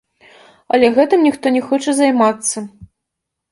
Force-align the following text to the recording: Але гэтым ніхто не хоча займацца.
Але 0.77 0.87
гэтым 0.95 1.19
ніхто 1.27 1.53
не 1.59 1.63
хоча 1.69 1.95
займацца. 2.01 2.67